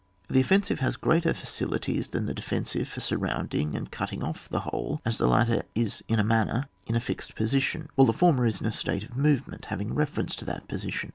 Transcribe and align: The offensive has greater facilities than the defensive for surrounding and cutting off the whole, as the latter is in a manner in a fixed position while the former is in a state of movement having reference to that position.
The 0.29 0.39
offensive 0.39 0.79
has 0.79 0.95
greater 0.95 1.31
facilities 1.31 2.07
than 2.07 2.25
the 2.25 2.33
defensive 2.33 2.87
for 2.87 3.01
surrounding 3.01 3.75
and 3.75 3.91
cutting 3.91 4.23
off 4.23 4.49
the 4.49 4.61
whole, 4.61 4.99
as 5.05 5.19
the 5.19 5.27
latter 5.27 5.61
is 5.75 6.03
in 6.07 6.17
a 6.17 6.23
manner 6.23 6.67
in 6.87 6.95
a 6.95 6.99
fixed 6.99 7.35
position 7.35 7.87
while 7.93 8.07
the 8.07 8.11
former 8.11 8.47
is 8.47 8.59
in 8.61 8.65
a 8.65 8.71
state 8.71 9.03
of 9.03 9.15
movement 9.15 9.65
having 9.65 9.93
reference 9.93 10.33
to 10.37 10.45
that 10.45 10.67
position. 10.67 11.09